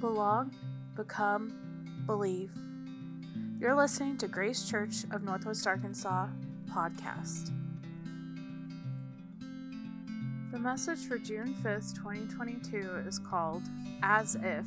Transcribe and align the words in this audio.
belong, 0.00 0.50
become, 0.96 1.52
believe. 2.06 2.50
You're 3.60 3.74
listening 3.74 4.16
to 4.18 4.28
Grace 4.28 4.66
Church 4.66 5.04
of 5.10 5.22
Northwest 5.22 5.66
Arkansas 5.66 6.28
podcast. 6.70 7.50
The 10.52 10.58
message 10.58 11.00
for 11.00 11.18
June 11.18 11.54
5th, 11.62 11.94
2022 11.94 12.78
is 13.06 13.18
called 13.18 13.62
As 14.02 14.36
If. 14.36 14.66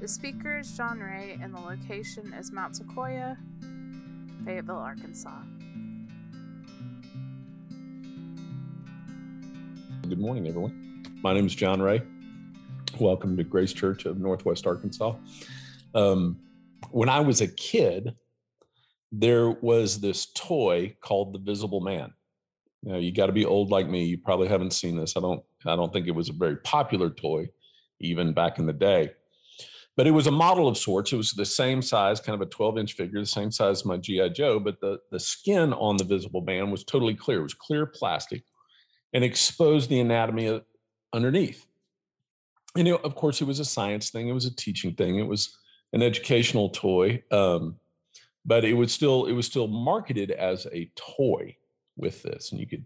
The 0.00 0.06
speaker 0.06 0.60
is 0.60 0.76
John 0.76 1.00
Ray, 1.00 1.38
and 1.42 1.52
the 1.52 1.60
location 1.60 2.32
is 2.32 2.52
Mount 2.52 2.76
Sequoia, 2.76 3.36
Fayetteville, 4.44 4.76
Arkansas. 4.76 5.42
Good 10.08 10.20
morning, 10.20 10.46
everyone. 10.46 11.04
My 11.22 11.34
name 11.34 11.46
is 11.46 11.54
John 11.54 11.82
Ray. 11.82 12.02
Welcome 13.02 13.36
to 13.38 13.42
Grace 13.42 13.72
Church 13.72 14.04
of 14.04 14.20
Northwest 14.20 14.64
Arkansas. 14.64 15.16
Um, 15.92 16.38
when 16.92 17.08
I 17.08 17.18
was 17.18 17.40
a 17.40 17.48
kid, 17.48 18.14
there 19.10 19.50
was 19.50 19.98
this 19.98 20.26
toy 20.26 20.96
called 21.02 21.32
the 21.32 21.40
Visible 21.40 21.80
Man. 21.80 22.12
You 22.82 22.98
you 22.98 23.12
got 23.12 23.26
to 23.26 23.32
be 23.32 23.44
old 23.44 23.72
like 23.72 23.88
me. 23.88 24.04
You 24.04 24.18
probably 24.18 24.46
haven't 24.46 24.72
seen 24.72 24.96
this. 24.96 25.16
I 25.16 25.20
don't. 25.20 25.42
I 25.66 25.74
don't 25.74 25.92
think 25.92 26.06
it 26.06 26.14
was 26.14 26.28
a 26.28 26.32
very 26.32 26.58
popular 26.58 27.10
toy, 27.10 27.48
even 27.98 28.34
back 28.34 28.60
in 28.60 28.66
the 28.66 28.72
day. 28.72 29.10
But 29.96 30.06
it 30.06 30.12
was 30.12 30.28
a 30.28 30.30
model 30.30 30.68
of 30.68 30.78
sorts. 30.78 31.12
It 31.12 31.16
was 31.16 31.32
the 31.32 31.44
same 31.44 31.82
size, 31.82 32.20
kind 32.20 32.40
of 32.40 32.46
a 32.46 32.50
12 32.50 32.78
inch 32.78 32.92
figure, 32.92 33.18
the 33.18 33.26
same 33.26 33.50
size 33.50 33.80
as 33.80 33.84
my 33.84 33.96
GI 33.96 34.30
Joe. 34.30 34.60
But 34.60 34.80
the 34.80 35.00
the 35.10 35.18
skin 35.18 35.72
on 35.72 35.96
the 35.96 36.04
Visible 36.04 36.42
Man 36.42 36.70
was 36.70 36.84
totally 36.84 37.16
clear. 37.16 37.40
It 37.40 37.50
was 37.50 37.54
clear 37.54 37.84
plastic, 37.84 38.44
and 39.12 39.24
exposed 39.24 39.90
the 39.90 39.98
anatomy 39.98 40.62
underneath 41.12 41.66
and 42.76 42.88
it, 42.88 43.04
of 43.04 43.14
course 43.14 43.40
it 43.40 43.46
was 43.46 43.60
a 43.60 43.64
science 43.64 44.10
thing 44.10 44.28
it 44.28 44.32
was 44.32 44.46
a 44.46 44.54
teaching 44.54 44.94
thing 44.94 45.18
it 45.18 45.26
was 45.26 45.58
an 45.92 46.02
educational 46.02 46.68
toy 46.70 47.22
um, 47.30 47.76
but 48.44 48.64
it 48.64 48.74
was 48.74 48.92
still 48.92 49.26
it 49.26 49.32
was 49.32 49.46
still 49.46 49.68
marketed 49.68 50.30
as 50.30 50.66
a 50.72 50.90
toy 50.96 51.54
with 51.96 52.22
this 52.22 52.52
and 52.52 52.60
you 52.60 52.66
could 52.66 52.84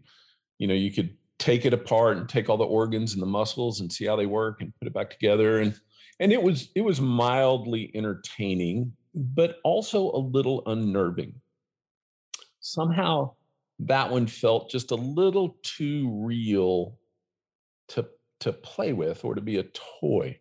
you 0.58 0.66
know 0.66 0.75
you 0.75 0.92
could 0.92 1.16
take 1.38 1.66
it 1.66 1.75
apart 1.75 2.16
and 2.16 2.28
take 2.28 2.48
all 2.48 2.56
the 2.56 2.64
organs 2.64 3.12
and 3.12 3.22
the 3.22 3.27
muscles 3.27 3.80
and 3.80 3.92
see 3.92 4.06
how 4.06 4.16
they 4.16 4.27
work 4.27 4.60
and 4.60 4.72
put 4.78 4.88
it 4.88 4.94
back 4.94 5.10
together 5.10 5.60
and 5.60 5.78
and 6.19 6.32
it 6.32 6.42
was 6.42 6.70
it 6.75 6.80
was 6.80 7.00
mildly 7.00 7.91
entertaining 7.94 8.92
but 9.16 9.58
also 9.64 10.12
a 10.12 10.19
little 10.19 10.62
unnerving. 10.66 11.34
Somehow 12.60 13.32
that 13.80 14.10
one 14.10 14.27
felt 14.27 14.70
just 14.70 14.91
a 14.91 14.97
little 14.97 15.56
too 15.62 16.10
real 16.22 16.98
to 17.88 18.06
to 18.40 18.52
play 18.52 18.92
with 18.92 19.24
or 19.24 19.34
to 19.34 19.40
be 19.40 19.58
a 19.58 19.64
toy. 20.00 20.38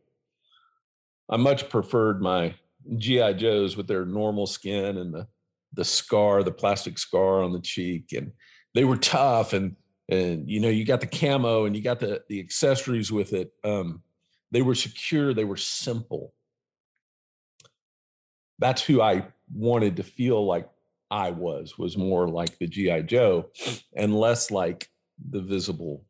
I 1.29 1.37
much 1.37 1.69
preferred 1.69 2.21
my 2.21 2.55
GI 2.97 3.35
Joes 3.35 3.75
with 3.75 3.87
their 3.87 4.05
normal 4.05 4.47
skin 4.47 4.97
and 4.97 5.13
the 5.13 5.27
the 5.73 5.85
scar, 5.85 6.41
the 6.41 6.51
plastic 6.51 6.97
scar 6.97 7.43
on 7.43 7.51
the 7.51 7.59
cheek, 7.59 8.13
and 8.13 8.31
they 8.73 8.85
were 8.85 8.97
tough 8.97 9.53
and 9.53 9.75
and 10.07 10.49
you 10.49 10.59
know 10.59 10.69
you 10.69 10.85
got 10.85 11.01
the 11.01 11.07
camo 11.07 11.65
and 11.65 11.75
you 11.75 11.81
got 11.81 11.99
the 11.99 12.23
the 12.29 12.39
accessories 12.39 13.11
with 13.11 13.33
it. 13.33 13.51
Um, 13.63 14.01
they 14.51 14.61
were 14.61 14.75
secure, 14.75 15.33
they 15.33 15.43
were 15.43 15.57
simple. 15.57 16.33
That's 18.59 18.81
who 18.81 19.01
I 19.01 19.27
wanted 19.53 19.97
to 19.97 20.03
feel 20.03 20.45
like 20.45 20.69
I 21.11 21.31
was 21.31 21.77
was 21.77 21.97
more 21.97 22.27
like 22.27 22.57
the 22.57 22.67
GI 22.67 23.03
Joe 23.03 23.49
and 23.95 24.15
less 24.15 24.51
like 24.51 24.89
the 25.29 25.41
visible 25.41 26.05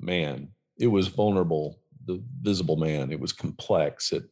man 0.00 0.48
it 0.78 0.86
was 0.88 1.08
vulnerable 1.08 1.78
the 2.06 2.22
visible 2.40 2.76
man 2.76 3.10
it 3.12 3.20
was 3.20 3.32
complex 3.32 4.12
it 4.12 4.24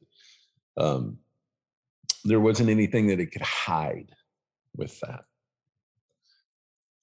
um, 0.76 1.18
there 2.24 2.40
wasn't 2.40 2.70
anything 2.70 3.06
that 3.08 3.20
it 3.20 3.30
could 3.30 3.42
hide 3.42 4.10
with 4.77 4.98
that. 5.00 5.24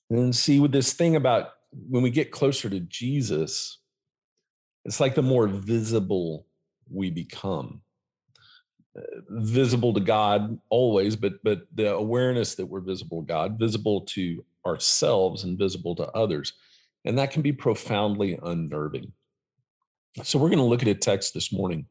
And 0.09 0.35
see 0.35 0.59
with 0.59 0.71
this 0.71 0.93
thing 0.93 1.15
about 1.15 1.51
when 1.71 2.03
we 2.03 2.09
get 2.09 2.31
closer 2.31 2.69
to 2.69 2.81
jesus 2.81 3.77
it's 4.83 4.99
like 4.99 5.15
the 5.15 5.21
more 5.21 5.47
visible 5.47 6.47
we 6.89 7.11
become. 7.11 7.81
Uh, 8.97 9.21
visible 9.29 9.93
to 9.93 10.01
god 10.01 10.59
always 10.69 11.15
but 11.15 11.41
but 11.45 11.61
the 11.75 11.93
awareness 11.93 12.55
that 12.55 12.65
we're 12.65 12.81
visible 12.81 13.21
to 13.21 13.25
god 13.25 13.57
visible 13.57 14.01
to 14.01 14.43
ourselves 14.65 15.45
and 15.45 15.57
visible 15.57 15.95
to 15.95 16.05
others. 16.11 16.53
And 17.05 17.17
that 17.17 17.31
can 17.31 17.41
be 17.41 17.53
profoundly 17.53 18.37
unnerving 18.43 19.13
so 20.23 20.37
we're 20.37 20.49
going 20.49 20.59
to 20.59 20.65
look 20.65 20.81
at 20.81 20.87
a 20.87 20.95
text 20.95 21.33
this 21.33 21.53
morning 21.53 21.85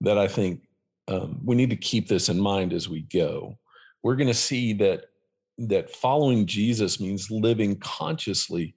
that 0.00 0.18
I 0.18 0.28
think 0.28 0.62
um, 1.08 1.40
we 1.44 1.56
need 1.56 1.70
to 1.70 1.76
keep 1.76 2.08
this 2.08 2.28
in 2.28 2.38
mind 2.38 2.72
as 2.72 2.88
we 2.88 3.02
go. 3.02 3.58
We're 4.02 4.16
going 4.16 4.28
to 4.28 4.34
see 4.34 4.72
that 4.74 5.06
that 5.56 5.90
following 5.90 6.46
Jesus 6.46 6.98
means 6.98 7.30
living 7.30 7.78
consciously 7.78 8.74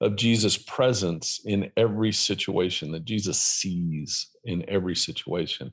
of 0.00 0.16
Jesus' 0.16 0.58
presence 0.58 1.40
in 1.44 1.70
every 1.76 2.12
situation 2.12 2.90
that 2.92 3.04
Jesus 3.04 3.40
sees 3.40 4.30
in 4.44 4.68
every 4.68 4.96
situation. 4.96 5.72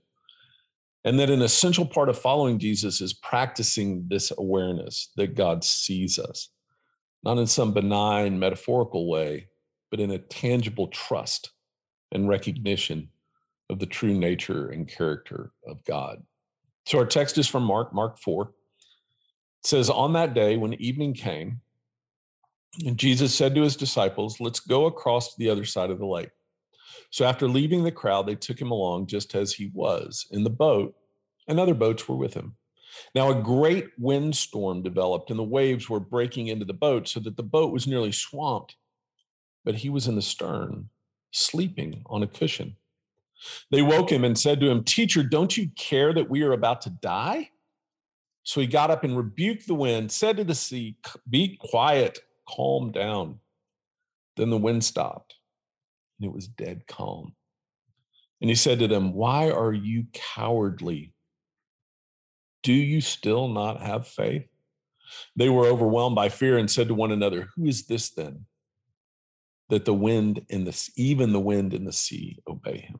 And 1.05 1.19
that 1.19 1.31
an 1.31 1.41
essential 1.41 1.85
part 1.85 2.07
of 2.07 2.17
following 2.17 2.59
Jesus 2.59 3.01
is 3.01 3.13
practicing 3.13 4.05
this 4.07 4.31
awareness 4.37 5.11
that 5.17 5.35
God 5.35 5.63
sees 5.63 6.19
us, 6.19 6.49
not 7.23 7.39
in 7.39 7.47
some 7.47 7.73
benign 7.73 8.39
metaphorical 8.39 9.09
way, 9.09 9.49
but 9.91 9.99
in 9.99 10.11
a 10.11 10.19
tangible 10.19 10.87
trust 10.87 11.51
and 12.13 12.29
recognition 12.29 13.09
of 13.69 13.79
the 13.79 13.85
true 13.85 14.13
nature 14.13 14.69
and 14.69 14.87
character 14.87 15.51
of 15.67 15.83
God. 15.83 16.23
So 16.85 16.99
our 16.99 17.05
text 17.05 17.37
is 17.37 17.47
from 17.47 17.63
Mark, 17.63 17.93
Mark 17.93 18.17
4. 18.19 18.43
It 18.43 18.51
says, 19.63 19.89
On 19.89 20.13
that 20.13 20.33
day 20.33 20.57
when 20.57 20.73
evening 20.75 21.13
came, 21.13 21.61
and 22.85 22.97
Jesus 22.97 23.35
said 23.35 23.55
to 23.55 23.61
his 23.61 23.75
disciples, 23.75 24.39
Let's 24.39 24.59
go 24.59 24.85
across 24.85 25.29
to 25.29 25.35
the 25.37 25.49
other 25.49 25.65
side 25.65 25.89
of 25.89 25.99
the 25.99 26.05
lake. 26.05 26.31
So 27.11 27.25
after 27.25 27.47
leaving 27.47 27.83
the 27.83 27.91
crowd, 27.91 28.27
they 28.27 28.35
took 28.35 28.59
him 28.59 28.71
along 28.71 29.07
just 29.07 29.35
as 29.35 29.53
he 29.53 29.71
was 29.73 30.27
in 30.31 30.43
the 30.43 30.49
boat, 30.49 30.95
and 31.47 31.59
other 31.59 31.75
boats 31.75 32.07
were 32.07 32.15
with 32.15 32.33
him. 32.33 32.55
Now 33.15 33.31
a 33.31 33.41
great 33.41 33.87
windstorm 33.97 34.81
developed, 34.83 35.29
and 35.29 35.39
the 35.39 35.43
waves 35.43 35.89
were 35.89 35.99
breaking 35.99 36.47
into 36.47 36.65
the 36.65 36.73
boat 36.73 37.07
so 37.07 37.19
that 37.21 37.37
the 37.37 37.43
boat 37.43 37.71
was 37.71 37.87
nearly 37.87 38.11
swamped. 38.11 38.75
But 39.65 39.75
he 39.75 39.89
was 39.89 40.07
in 40.07 40.15
the 40.15 40.21
stern 40.21 40.89
sleeping 41.33 42.03
on 42.05 42.23
a 42.23 42.27
cushion. 42.27 42.77
They 43.71 43.81
woke 43.81 44.09
him 44.09 44.23
and 44.23 44.39
said 44.39 44.61
to 44.61 44.69
him, 44.69 44.83
Teacher, 44.83 45.23
don't 45.23 45.57
you 45.57 45.69
care 45.75 46.13
that 46.13 46.29
we 46.29 46.43
are 46.43 46.53
about 46.53 46.81
to 46.81 46.89
die? 46.89 47.49
So 48.43 48.61
he 48.61 48.67
got 48.67 48.91
up 48.91 49.03
and 49.03 49.17
rebuked 49.17 49.67
the 49.67 49.75
wind, 49.75 50.11
said 50.11 50.37
to 50.37 50.43
the 50.43 50.55
sea, 50.55 50.97
Be 51.29 51.57
quiet, 51.57 52.19
calm 52.47 52.91
down. 52.91 53.39
Then 54.37 54.49
the 54.49 54.57
wind 54.57 54.83
stopped, 54.83 55.35
and 56.19 56.29
it 56.29 56.33
was 56.33 56.47
dead 56.47 56.87
calm. 56.87 57.35
And 58.41 58.49
he 58.49 58.55
said 58.55 58.79
to 58.79 58.87
them, 58.87 59.13
Why 59.13 59.49
are 59.49 59.73
you 59.73 60.05
cowardly? 60.13 61.13
Do 62.61 62.73
you 62.73 63.01
still 63.01 63.47
not 63.47 63.81
have 63.81 64.07
faith? 64.07 64.47
They 65.35 65.49
were 65.49 65.65
overwhelmed 65.65 66.15
by 66.15 66.29
fear 66.29 66.57
and 66.57 66.69
said 66.69 66.87
to 66.87 66.93
one 66.93 67.11
another, 67.11 67.49
Who 67.55 67.65
is 67.65 67.85
this 67.85 68.09
then? 68.09 68.45
That 69.73 69.85
the 69.85 69.93
wind 69.93 70.45
and 70.49 70.67
the 70.67 70.89
even 70.95 71.33
the 71.33 71.39
wind 71.39 71.73
and 71.73 71.87
the 71.87 71.93
sea 71.93 72.39
obey 72.47 72.77
him. 72.77 72.99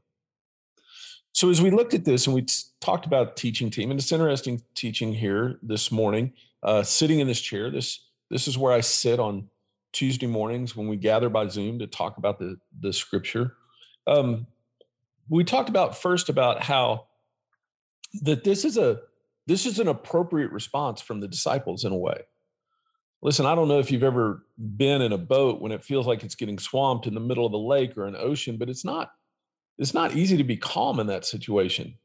So 1.31 1.49
as 1.49 1.61
we 1.61 1.71
looked 1.71 1.93
at 1.93 2.05
this 2.05 2.27
and 2.27 2.35
we 2.35 2.45
talked 2.81 3.05
about 3.05 3.37
teaching 3.37 3.69
team, 3.69 3.91
and 3.91 3.99
it's 3.99 4.11
interesting 4.11 4.61
teaching 4.75 5.13
here 5.13 5.59
this 5.63 5.91
morning, 5.91 6.33
uh, 6.63 6.83
sitting 6.83 7.19
in 7.19 7.27
this 7.27 7.41
chair. 7.41 7.69
This 7.69 8.07
this 8.29 8.47
is 8.47 8.57
where 8.57 8.73
I 8.73 8.81
sit 8.81 9.19
on 9.19 9.49
Tuesday 9.91 10.27
mornings 10.27 10.75
when 10.75 10.87
we 10.87 10.97
gather 10.97 11.29
by 11.29 11.47
Zoom 11.47 11.79
to 11.79 11.87
talk 11.87 12.17
about 12.17 12.39
the 12.39 12.57
the 12.79 12.91
scripture. 12.91 13.55
Um, 14.07 14.47
we 15.29 15.43
talked 15.43 15.69
about 15.69 15.97
first 15.97 16.29
about 16.29 16.63
how 16.63 17.07
that 18.21 18.43
this 18.43 18.65
is 18.65 18.77
a 18.77 18.99
this 19.45 19.65
is 19.65 19.79
an 19.79 19.87
appropriate 19.87 20.51
response 20.51 21.01
from 21.01 21.19
the 21.19 21.27
disciples 21.27 21.83
in 21.83 21.91
a 21.91 21.97
way 21.97 22.23
listen, 23.23 23.45
I 23.45 23.55
don't 23.55 23.69
know 23.69 23.79
if 23.79 23.89
you've 23.89 24.03
ever 24.03 24.43
been 24.57 25.01
in 25.01 25.13
a 25.13 25.17
boat 25.17 25.61
when 25.61 25.71
it 25.71 25.83
feels 25.83 26.05
like 26.05 26.23
it's 26.23 26.35
getting 26.35 26.59
swamped 26.59 27.07
in 27.07 27.13
the 27.13 27.21
middle 27.21 27.45
of 27.45 27.53
a 27.53 27.57
lake 27.57 27.97
or 27.97 28.05
an 28.05 28.17
ocean, 28.17 28.57
but 28.57 28.69
it's 28.69 28.85
not 28.85 29.11
it's 29.79 29.93
not 29.93 30.15
easy 30.15 30.37
to 30.37 30.43
be 30.43 30.57
calm 30.57 30.99
in 30.99 31.07
that 31.07 31.25
situation. 31.25 31.97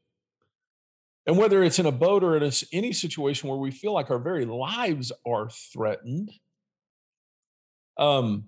And 1.27 1.37
whether 1.37 1.61
it's 1.61 1.77
in 1.77 1.85
a 1.85 1.91
boat 1.91 2.23
or 2.23 2.35
in 2.35 2.51
any 2.73 2.91
situation 2.93 3.47
where 3.47 3.59
we 3.59 3.69
feel 3.69 3.93
like 3.93 4.09
our 4.09 4.17
very 4.17 4.45
lives 4.45 5.11
are 5.27 5.49
threatened, 5.51 6.31
um, 7.99 8.45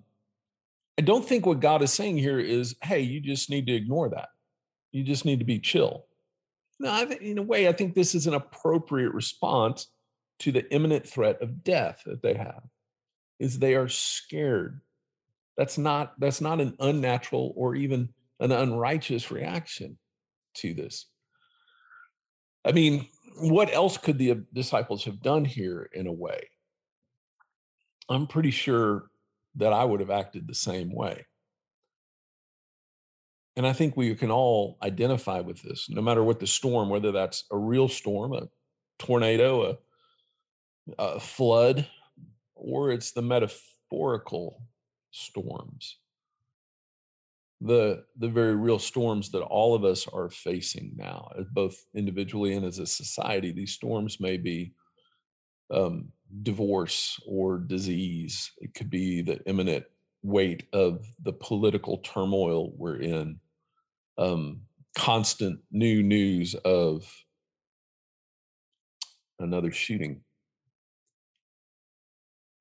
I 0.98 1.02
don't 1.02 1.24
think 1.24 1.46
what 1.46 1.60
God 1.60 1.82
is 1.82 1.92
saying 1.92 2.18
here 2.18 2.40
is, 2.40 2.74
hey, 2.82 3.00
you 3.00 3.20
just 3.20 3.48
need 3.48 3.66
to 3.68 3.74
ignore 3.74 4.08
that. 4.08 4.30
You 4.90 5.04
just 5.04 5.24
need 5.24 5.38
to 5.38 5.44
be 5.44 5.60
chill. 5.60 6.06
No, 6.80 6.90
I 6.90 7.02
in 7.20 7.38
a 7.38 7.42
way, 7.42 7.68
I 7.68 7.72
think 7.72 7.94
this 7.94 8.16
is 8.16 8.26
an 8.26 8.34
appropriate 8.34 9.12
response 9.14 9.86
to 10.42 10.52
the 10.52 10.70
imminent 10.72 11.06
threat 11.06 11.40
of 11.42 11.64
death 11.64 12.02
that 12.06 12.22
they 12.22 12.34
have 12.34 12.62
is 13.38 13.58
they 13.58 13.74
are 13.74 13.88
scared 13.88 14.80
that's 15.56 15.78
not 15.78 16.18
that's 16.18 16.40
not 16.40 16.60
an 16.60 16.74
unnatural 16.80 17.52
or 17.56 17.74
even 17.74 18.08
an 18.40 18.52
unrighteous 18.52 19.30
reaction 19.30 19.98
to 20.54 20.74
this 20.74 21.06
I 22.64 22.72
mean, 22.72 23.08
what 23.40 23.72
else 23.72 23.96
could 23.96 24.18
the 24.18 24.32
uh, 24.32 24.36
disciples 24.52 25.04
have 25.04 25.20
done 25.20 25.44
here 25.44 25.88
in 25.92 26.06
a 26.06 26.12
way? 26.12 26.48
I'm 28.08 28.26
pretty 28.26 28.50
sure 28.50 29.10
that 29.56 29.72
I 29.72 29.84
would 29.84 30.00
have 30.00 30.10
acted 30.10 30.46
the 30.46 30.54
same 30.54 30.94
way. 30.94 31.26
And 33.56 33.66
I 33.66 33.72
think 33.72 33.96
we 33.96 34.14
can 34.14 34.30
all 34.30 34.78
identify 34.82 35.40
with 35.40 35.60
this, 35.62 35.88
no 35.90 36.00
matter 36.00 36.24
what 36.24 36.40
the 36.40 36.46
storm, 36.46 36.88
whether 36.88 37.12
that's 37.12 37.44
a 37.50 37.56
real 37.56 37.88
storm, 37.88 38.32
a 38.32 38.48
tornado, 38.98 39.70
a, 39.70 39.76
a 40.98 41.20
flood, 41.20 41.86
or 42.54 42.90
it's 42.90 43.12
the 43.12 43.22
metaphorical 43.22 44.62
storms. 45.10 45.98
The 47.60 48.04
the 48.16 48.28
very 48.28 48.56
real 48.56 48.80
storms 48.80 49.30
that 49.30 49.42
all 49.42 49.74
of 49.74 49.84
us 49.84 50.08
are 50.08 50.28
facing 50.28 50.92
now 50.96 51.30
both 51.52 51.84
individually 51.94 52.54
and 52.54 52.64
as 52.64 52.80
a 52.80 52.86
society 52.86 53.52
these 53.52 53.72
storms 53.72 54.18
may 54.18 54.36
be 54.36 54.72
um, 55.72 56.08
divorce 56.42 57.20
or 57.24 57.58
disease. 57.58 58.50
It 58.58 58.74
could 58.74 58.90
be 58.90 59.22
the 59.22 59.40
imminent 59.46 59.84
weight 60.22 60.64
of 60.72 61.06
the 61.22 61.32
political 61.32 61.98
turmoil 61.98 62.72
we're 62.76 63.00
in 63.00 63.38
um, 64.18 64.62
constant 64.96 65.60
new 65.70 66.02
news 66.02 66.54
of 66.64 67.08
another 69.38 69.72
shooting 69.72 70.20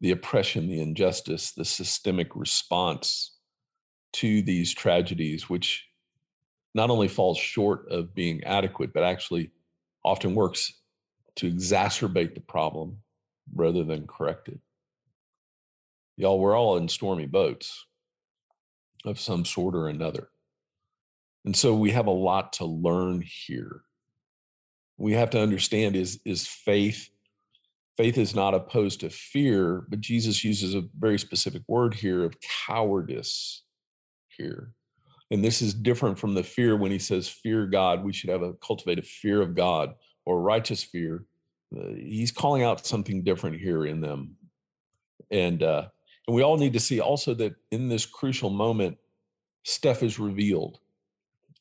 the 0.02 0.12
oppression 0.12 0.68
the 0.68 0.82
injustice 0.82 1.52
the 1.52 1.64
systemic 1.64 2.36
response 2.36 3.38
to 4.14 4.42
these 4.42 4.74
tragedies, 4.74 5.50
which 5.50 5.86
not 6.74 6.90
only 6.90 7.08
falls 7.08 7.38
short 7.38 7.90
of 7.90 8.14
being 8.14 8.44
adequate, 8.44 8.94
but 8.94 9.04
actually 9.04 9.52
often 10.04 10.36
works 10.36 10.74
to 11.36 11.50
exacerbate 11.50 12.34
the 12.34 12.42
problem 12.42 12.98
rather 13.56 13.84
than 13.84 14.08
correct 14.08 14.50
it. 14.50 14.60
Y'all, 16.18 16.40
we're 16.40 16.58
all 16.58 16.78
in 16.78 16.90
stormy 16.90 17.26
boats 17.26 17.86
of 19.06 19.20
some 19.20 19.46
sort 19.46 19.76
or 19.76 19.88
another. 19.88 20.30
And 21.46 21.56
so 21.56 21.74
we 21.74 21.92
have 21.92 22.08
a 22.08 22.12
lot 22.12 22.54
to 22.54 22.66
learn 22.66 23.22
here. 23.22 23.82
We 24.98 25.14
have 25.14 25.32
to 25.32 25.42
understand 25.42 25.96
is, 25.96 26.20
is 26.26 26.48
faith, 26.48 27.10
faith 27.98 28.18
is 28.18 28.36
not 28.36 28.54
opposed 28.54 29.02
to 29.02 29.10
fear, 29.10 29.86
but 29.90 30.02
Jesus 30.02 30.44
uses 30.44 30.76
a 30.76 30.84
very 30.98 31.20
specific 31.20 31.62
word 31.68 31.94
here 31.94 32.24
of 32.24 32.36
cowardice 32.40 33.64
here. 34.30 34.74
And 35.30 35.44
this 35.44 35.62
is 35.62 35.74
different 35.74 36.20
from 36.20 36.34
the 36.34 36.44
fear 36.44 36.76
when 36.76 36.92
he 36.92 37.00
says, 37.00 37.28
Fear 37.28 37.68
God. 37.68 38.04
We 38.04 38.14
should 38.14 38.30
have 38.30 38.42
a 38.42 38.54
cultivated 38.54 39.06
fear 39.06 39.42
of 39.42 39.56
God 39.56 39.94
or 40.26 40.42
righteous 40.42 40.84
fear. 40.84 41.26
Uh, 41.76 41.94
he's 41.96 42.32
calling 42.32 42.64
out 42.64 42.86
something 42.86 43.24
different 43.24 43.60
here 43.60 43.86
in 43.86 44.02
them. 44.02 44.36
And, 45.30 45.64
uh, 45.64 45.88
and 46.28 46.36
we 46.36 46.42
all 46.42 46.58
need 46.58 46.74
to 46.74 46.80
see 46.80 47.00
also 47.00 47.34
that 47.36 47.56
in 47.72 47.88
this 47.88 48.06
crucial 48.06 48.50
moment, 48.50 48.98
stuff 49.64 50.04
is 50.04 50.20
revealed 50.20 50.80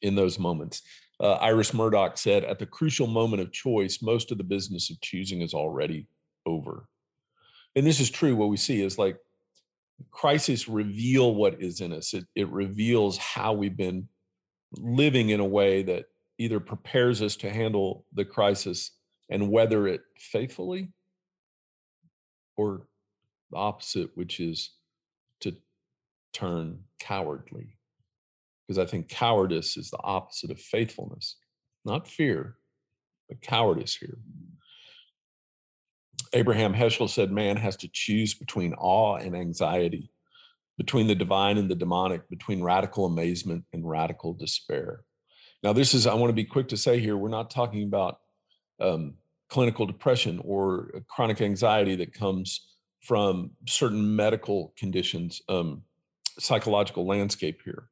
in 0.03 0.15
those 0.15 0.39
moments. 0.39 0.83
Uh, 1.21 1.35
Iris 1.35 1.75
Murdoch 1.75 2.19
said, 2.19 2.45
At 2.45 2.59
the 2.59 2.67
crucial 2.67 3.07
moment 3.07 3.43
of 3.43 3.53
choice, 3.53 4.03
most 4.03 4.33
of 4.33 4.39
the 4.39 4.45
business 4.45 4.91
of 4.91 5.01
choosing 5.01 5.43
is 5.43 5.55
already 5.55 6.07
over. 6.51 6.89
And 7.77 7.87
this 7.87 8.01
is 8.01 8.11
true. 8.11 8.37
What 8.37 8.49
we 8.49 8.57
see 8.57 8.83
is 8.83 8.99
like 8.99 9.17
crises 10.11 10.69
reveal 10.69 11.35
what 11.35 11.63
is 11.63 11.81
in 11.81 11.93
us. 11.93 12.15
It, 12.15 12.27
it 12.35 12.49
reveals 12.49 13.17
how 13.19 13.53
we've 13.53 13.77
been 13.77 14.09
living 14.73 15.31
in 15.31 15.41
a 15.41 15.45
way 15.45 15.83
that 15.85 16.07
either 16.39 16.61
prepares 16.61 17.21
us 17.23 17.37
to 17.37 17.51
handle 17.51 18.07
the 18.15 18.25
crisis 18.25 18.93
and 19.29 19.51
weather 19.51 19.87
it 19.87 20.01
faithfully, 20.19 20.91
or 22.57 22.87
the 23.51 23.57
opposite, 23.57 24.11
which 24.15 24.41
is 24.41 24.71
to 25.41 25.55
turn 26.33 26.81
cowardly. 26.99 27.77
Because 28.67 28.79
I 28.79 28.87
think 28.87 29.09
cowardice 29.09 29.77
is 29.77 29.91
the 29.91 30.03
opposite 30.03 30.51
of 30.51 30.61
faithfulness, 30.61 31.37
not 31.85 32.09
fear, 32.09 32.57
but 33.29 33.41
cowardice 33.41 33.97
here. 33.97 34.19
Abraham 36.33 36.73
Heschel 36.75 37.09
said 37.09 37.33
man 37.33 37.57
has 37.57 37.77
to 37.79 37.89
choose 37.93 38.35
between 38.35 38.75
awe 38.75 39.17
and 39.17 39.35
anxiety, 39.35 40.11
between 40.79 41.07
the 41.07 41.15
divine 41.15 41.59
and 41.59 41.71
the 41.71 41.75
demonic, 41.75 42.29
between 42.29 42.63
radical 42.63 43.07
amazement 43.07 43.65
and 43.73 43.89
radical 43.89 44.35
despair. 44.35 45.05
Now, 45.63 45.73
this 45.73 45.93
is, 45.93 46.07
I 46.07 46.15
want 46.15 46.31
to 46.31 46.35
be 46.35 46.45
quick 46.45 46.69
to 46.69 46.77
say 46.77 47.01
here, 47.01 47.17
we're 47.17 47.29
not 47.29 47.51
talking 47.51 47.83
about 47.83 48.21
um, 48.81 49.15
clinical 49.49 49.87
depression 49.87 50.41
or 50.45 51.03
chronic 51.09 51.41
anxiety 51.41 51.97
that 51.97 52.15
comes 52.15 52.67
from 53.03 53.51
certain 53.67 54.15
medical 54.15 54.73
conditions, 54.79 55.43
um, 55.49 55.83
psychological 56.39 57.07
landscape 57.07 57.61
here. 57.65 57.89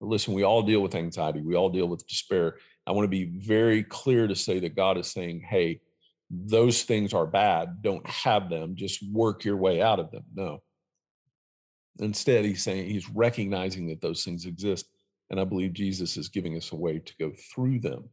Listen, 0.00 0.34
we 0.34 0.44
all 0.44 0.62
deal 0.62 0.80
with 0.80 0.94
anxiety, 0.94 1.40
we 1.40 1.56
all 1.56 1.70
deal 1.70 1.88
with 1.88 2.06
despair. 2.06 2.56
I 2.86 2.92
want 2.92 3.04
to 3.04 3.08
be 3.08 3.24
very 3.24 3.82
clear 3.82 4.28
to 4.28 4.36
say 4.36 4.60
that 4.60 4.76
God 4.76 4.96
is 4.96 5.10
saying, 5.10 5.42
hey, 5.48 5.80
those 6.30 6.82
things 6.82 7.14
are 7.14 7.26
bad. 7.26 7.82
Don't 7.82 8.06
have 8.08 8.50
them. 8.50 8.74
Just 8.74 9.04
work 9.10 9.44
your 9.44 9.56
way 9.56 9.80
out 9.80 10.00
of 10.00 10.10
them. 10.10 10.24
No. 10.34 10.62
Instead, 11.98 12.44
he's 12.44 12.62
saying 12.62 12.90
he's 12.90 13.08
recognizing 13.08 13.86
that 13.88 14.00
those 14.00 14.24
things 14.24 14.44
exist. 14.44 14.86
And 15.30 15.40
I 15.40 15.44
believe 15.44 15.72
Jesus 15.72 16.16
is 16.16 16.28
giving 16.28 16.56
us 16.56 16.72
a 16.72 16.76
way 16.76 16.98
to 16.98 17.14
go 17.18 17.32
through 17.52 17.80
them, 17.80 18.10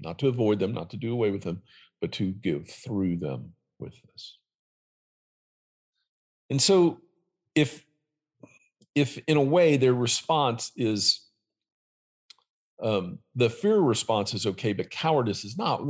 not 0.00 0.18
to 0.20 0.28
avoid 0.28 0.58
them, 0.58 0.72
not 0.72 0.90
to 0.90 0.96
do 0.96 1.12
away 1.12 1.30
with 1.30 1.42
them, 1.42 1.62
but 2.00 2.12
to 2.12 2.32
give 2.32 2.68
through 2.68 3.16
them 3.16 3.52
with 3.78 3.94
this. 4.02 4.38
And 6.50 6.60
so 6.60 7.00
if 7.54 7.84
if 8.94 9.18
in 9.26 9.36
a 9.36 9.42
way 9.42 9.76
their 9.76 9.94
response 9.94 10.72
is 10.76 11.26
um, 12.82 13.18
the 13.34 13.50
fear 13.50 13.78
response 13.78 14.34
is 14.34 14.46
okay, 14.46 14.72
but 14.72 14.90
cowardice 14.90 15.44
is 15.44 15.56
not. 15.58 15.84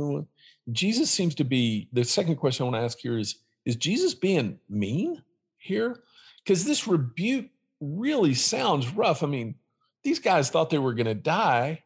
Jesus 0.71 1.09
seems 1.09 1.35
to 1.35 1.43
be 1.43 1.89
the 1.93 2.03
second 2.03 2.35
question 2.35 2.63
I 2.63 2.69
want 2.69 2.81
to 2.81 2.85
ask 2.85 2.97
here 2.99 3.17
is 3.17 3.39
is 3.65 3.75
Jesus 3.75 4.13
being 4.13 4.59
mean 4.69 5.21
here? 5.57 5.99
Because 6.43 6.63
this 6.63 6.87
rebuke 6.87 7.49
really 7.81 8.33
sounds 8.33 8.89
rough. 8.93 9.23
I 9.23 9.27
mean, 9.27 9.55
these 10.03 10.19
guys 10.19 10.49
thought 10.49 10.69
they 10.69 10.77
were 10.77 10.93
going 10.93 11.07
to 11.07 11.13
die, 11.13 11.83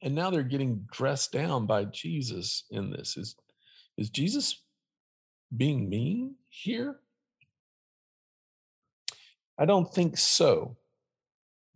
and 0.00 0.14
now 0.14 0.30
they're 0.30 0.42
getting 0.42 0.86
dressed 0.90 1.32
down 1.32 1.66
by 1.66 1.84
Jesus 1.84 2.64
in 2.70 2.90
this. 2.90 3.16
Is 3.16 3.36
is 3.98 4.08
Jesus 4.08 4.62
being 5.54 5.88
mean 5.88 6.36
here? 6.48 6.96
I 9.58 9.66
don't 9.66 9.92
think 9.92 10.16
so. 10.16 10.76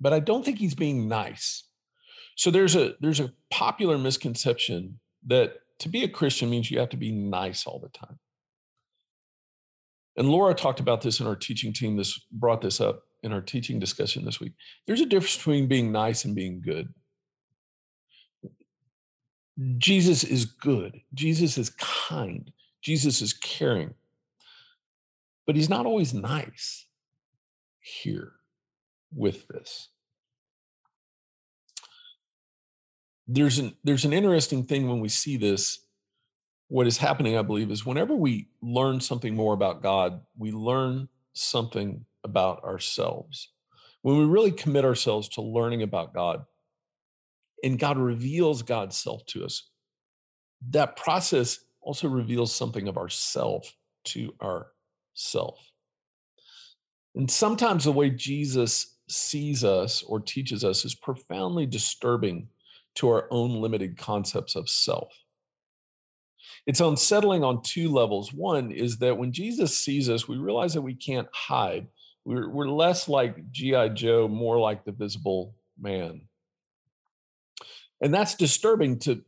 But 0.01 0.13
I 0.13 0.21
don't 0.21 0.45
think 0.45 0.59
he's 0.59 0.75
being 0.75 1.09
nice. 1.09 1.65
So 2.37 2.51
there's 2.51 2.75
a 2.75 2.95
there's 3.01 3.21
a 3.21 3.33
popular 3.51 3.99
misconception 3.99 4.99
that 5.27 5.55
to 5.81 5.89
be 5.89 6.05
a 6.05 6.09
Christian 6.09 6.51
means 6.51 6.71
you 6.71 6.79
have 6.79 6.91
to 6.91 6.97
be 6.97 7.13
nice 7.13 7.67
all 7.67 7.79
the 7.79 7.89
time. 7.89 8.19
And 10.17 10.29
Laura 10.29 10.55
talked 10.55 10.81
about 10.81 11.03
this 11.03 11.21
in 11.21 11.27
our 11.27 11.37
teaching 11.37 11.73
team, 11.73 11.97
this 11.97 12.19
brought 12.33 12.63
this 12.63 12.81
up 12.81 13.03
in 13.23 13.33
our 13.33 13.43
teaching 13.43 13.79
discussion 13.79 14.25
this 14.25 14.41
week. 14.41 14.53
There's 14.87 15.01
a 15.01 15.07
difference 15.07 15.37
between 15.37 15.67
being 15.67 15.93
nice 15.93 16.25
and 16.25 16.35
being 16.35 16.61
good. 16.61 16.93
Jesus 19.79 20.25
is 20.25 20.45
good. 20.45 21.01
Jesus 21.15 21.59
is 21.59 21.71
kind. 21.71 22.51
Jesus 22.83 23.21
is 23.23 23.33
caring. 23.33 23.95
But 25.47 25.57
he's 25.57 25.71
not 25.71 25.87
always 25.87 26.13
nice 26.13 26.87
here 27.81 28.33
with 29.15 29.49
this. 29.49 29.89
There's 33.27 33.59
an 33.59 33.75
there's 33.85 34.05
an 34.05 34.13
interesting 34.13 34.65
thing 34.65 34.89
when 34.89 35.01
we 35.01 35.09
see 35.09 35.37
this. 35.37 35.81
What 36.69 36.89
is 36.89 36.99
happening 36.99 37.37
i 37.37 37.43
believe 37.43 37.71
is 37.71 37.87
whenever 37.87 38.15
we 38.15 38.49
learn 38.61 39.01
something 39.01 39.37
more 39.37 39.55
about 39.55 39.83
god 39.83 40.21
we 40.37 40.51
learn 40.51 41.09
something 41.33 42.05
about 42.25 42.65
ourselves. 42.65 43.53
When 44.03 44.19
we 44.19 44.25
really 44.25 44.53
commit 44.53 44.85
ourselves 44.85 45.29
to 45.31 45.43
learning 45.43 45.83
about 45.83 46.15
god 46.15 46.45
and 47.63 47.79
god 47.79 47.99
reveals 47.99 48.63
god's 48.63 48.97
self 48.97 49.25
to 49.27 49.45
us 49.45 49.71
that 50.71 50.97
process 50.97 51.61
also 51.81 52.09
reveals 52.09 52.53
something 52.55 52.89
of 52.89 52.97
ourself 52.97 53.73
to 54.05 54.35
ourself. 54.43 55.71
And 57.15 57.31
sometimes 57.31 57.85
the 57.85 57.93
way 57.93 58.11
jesus 58.11 58.97
sees 59.09 59.63
us 59.63 60.03
or 60.03 60.19
teaches 60.19 60.65
us 60.65 60.85
is 60.85 60.95
profoundly 60.97 61.65
disturbing 61.65 62.49
to 62.97 63.09
our 63.09 63.27
own 63.31 63.61
limited 63.61 63.97
concepts 63.97 64.57
of 64.57 64.69
self. 64.69 65.13
It's 66.67 66.81
unsettling 66.81 67.45
on 67.45 67.63
two 67.63 67.89
levels. 67.89 68.33
One 68.33 68.73
is 68.73 68.99
that 68.99 69.17
when 69.17 69.33
Jesus 69.33 69.79
sees 69.79 70.09
us, 70.09 70.27
we 70.27 70.37
realize 70.37 70.75
that 70.75 70.83
we 70.83 70.95
can't 70.95 71.29
hide. 71.33 71.87
We're, 72.25 72.49
we're 72.49 72.69
less 72.69 73.09
like 73.09 73.51
G.I. 73.53 73.91
Joe, 73.91 74.27
more 74.27 74.59
like 74.59 74.85
the 74.85 74.93
visible 74.93 75.55
man. 75.81 76.23
And 78.01 78.13
that's 78.13 78.35
disturbing 78.35 78.99
to, 79.01 79.23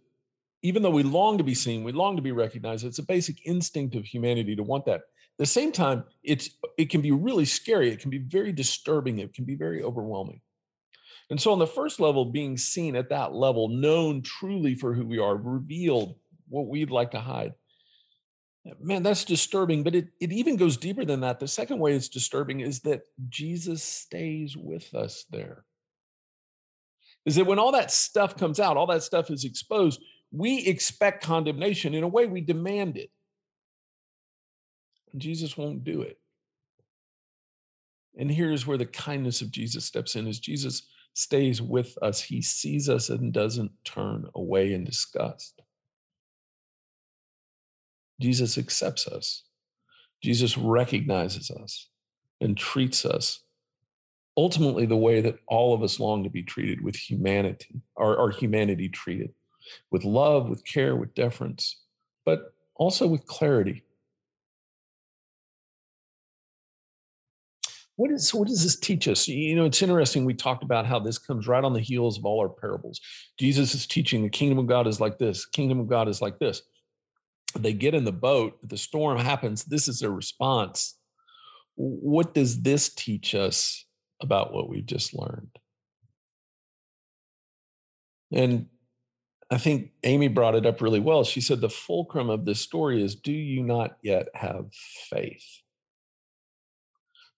even 0.63 0.83
though 0.83 0.91
we 0.91 1.05
long 1.05 1.39
to 1.39 1.45
be 1.45 1.55
seen, 1.55 1.85
we 1.85 1.93
long 1.93 2.17
to 2.17 2.23
be 2.23 2.33
recognized. 2.33 2.85
It's 2.85 2.99
a 2.99 3.05
basic 3.05 3.47
instinct 3.47 3.95
of 3.95 4.05
humanity 4.05 4.57
to 4.57 4.63
want 4.65 4.87
that. 4.87 5.01
At 5.01 5.39
the 5.39 5.47
same 5.47 5.71
time, 5.71 6.03
it's 6.25 6.51
it 6.77 6.91
can 6.91 7.01
be 7.01 7.13
really 7.13 7.45
scary. 7.45 7.91
It 7.91 8.01
can 8.01 8.11
be 8.11 8.19
very 8.19 8.51
disturbing. 8.51 9.19
It 9.21 9.33
can 9.33 9.45
be 9.45 9.55
very 9.55 9.85
overwhelming. 9.85 10.41
And 11.31 11.41
so, 11.41 11.53
on 11.53 11.59
the 11.59 11.67
first 11.67 12.01
level, 12.01 12.25
being 12.25 12.57
seen 12.57 12.97
at 12.97 13.11
that 13.11 13.35
level, 13.35 13.69
known 13.69 14.23
truly 14.23 14.75
for 14.75 14.95
who 14.95 15.07
we 15.07 15.19
are, 15.19 15.37
revealed 15.37 16.17
what 16.49 16.69
we'd 16.69 16.91
like 16.91 17.11
to 17.11 17.21
hide. 17.21 17.55
Man, 18.81 19.03
that's 19.03 19.25
disturbing, 19.25 19.83
but 19.83 19.95
it, 19.95 20.09
it 20.21 20.33
even 20.33 20.57
goes 20.57 20.77
deeper 20.77 21.05
than 21.05 21.21
that. 21.21 21.41
The 21.41 21.49
second 21.49 21.79
way 21.79 21.95
it's 21.95 22.09
disturbing 22.09 22.61
is 22.61 22.81
that 22.81 23.03
Jesus 23.29 23.83
stays 23.83 24.57
with 24.57 24.95
us 24.95 25.25
there. 25.31 25.65
Is 27.25 27.37
that 27.37 27.47
when 27.47 27.59
all 27.59 27.73
that 27.73 27.91
stuff 27.91 28.37
comes 28.37 28.61
out, 28.61 28.77
all 28.77 28.87
that 28.87 29.03
stuff 29.03 29.31
is 29.31 29.45
exposed, 29.45 30.01
we 30.31 30.67
expect 30.67 31.25
condemnation. 31.25 31.95
In 31.95 32.05
a 32.05 32.09
way, 32.09 32.27
we 32.27 32.41
demand 32.41 32.97
it. 32.97 33.11
Jesus 35.17 35.57
won't 35.57 35.85
do 35.85 36.03
it. 36.03 36.19
And 38.19 38.31
here's 38.31 38.67
where 38.67 38.79
the 38.79 38.87
kindness 38.87 39.41
of 39.41 39.51
Jesus 39.51 39.85
steps 39.85 40.17
in 40.17 40.27
is 40.27 40.41
Jesus 40.41 40.83
stays 41.19 41.61
with 41.61 41.99
us. 42.01 42.21
He 42.21 42.41
sees 42.41 42.89
us 42.89 43.11
and 43.11 43.33
doesn't 43.33 43.73
turn 43.85 44.29
away 44.35 44.73
in 44.73 44.85
disgust. 44.85 45.61
Jesus 48.21 48.59
accepts 48.59 49.07
us. 49.07 49.43
Jesus 50.23 50.57
recognizes 50.57 51.51
us 51.51 51.89
and 52.41 52.57
treats 52.57 53.05
us 53.05 53.41
ultimately 54.37 54.87
the 54.87 54.97
way 54.97 55.21
that 55.21 55.39
all 55.49 55.75
of 55.75 55.83
us 55.83 55.99
long 55.99 56.23
to 56.23 56.31
be 56.31 56.43
treated 56.45 56.81
with 56.81 56.95
humanity, 56.95 57.81
our, 57.97 58.17
our 58.17 58.31
humanity 58.31 58.89
treated 58.89 59.33
with 59.91 60.05
love, 60.05 60.49
with 60.49 60.65
care, 60.65 60.97
with 60.97 61.15
deference, 61.15 61.83
but 62.25 62.55
also 62.77 63.07
with 63.07 63.27
clarity. 63.27 63.85
What, 67.99 68.13
is, 68.13 68.33
what 68.33 68.47
does 68.47 68.63
this 68.63 68.79
teach 68.79 69.09
us? 69.09 69.27
You 69.27 69.57
know, 69.57 69.65
it's 69.65 69.83
interesting. 69.83 70.25
We 70.25 70.33
talked 70.33 70.63
about 70.63 70.87
how 70.87 71.01
this 71.01 71.19
comes 71.19 71.49
right 71.49 71.65
on 71.65 71.73
the 71.73 71.81
heels 71.81 72.17
of 72.17 72.25
all 72.25 72.39
our 72.39 72.49
parables. 72.49 73.01
Jesus 73.41 73.75
is 73.75 73.89
teaching 73.89 74.23
the 74.23 74.29
kingdom 74.29 74.57
of 74.61 74.69
God 74.69 74.87
is 74.87 75.01
like 75.01 75.19
this, 75.19 75.45
kingdom 75.47 75.81
of 75.81 75.89
God 75.89 76.09
is 76.09 76.23
like 76.23 76.39
this. 76.39 76.63
They 77.59 77.73
get 77.73 77.97
in 77.97 78.05
the 78.05 78.13
boat, 78.13 78.57
the 78.63 78.79
storm 78.79 79.19
happens. 79.19 79.65
This 79.65 79.89
is 79.89 79.99
their 79.99 80.13
response. 80.13 80.97
What 81.75 82.35
does 82.35 82.63
this 82.63 82.89
teach 82.95 83.35
us 83.35 83.85
about 84.23 84.53
what 84.53 84.69
we've 84.69 84.87
just 84.87 85.13
learned? 85.13 85.59
And 88.31 88.67
I 89.51 89.59
think 89.59 89.91
Amy 90.05 90.29
brought 90.29 90.55
it 90.55 90.67
up 90.67 90.81
really 90.81 91.01
well. 91.01 91.25
She 91.25 91.41
said 91.41 91.61
the 91.61 91.69
fulcrum 91.69 92.31
of 92.31 92.45
this 92.45 92.61
story 92.61 93.03
is 93.03 93.17
do 93.17 93.33
you 93.33 93.65
not 93.65 93.97
yet 94.05 94.29
have 94.35 94.67
faith? 95.11 95.63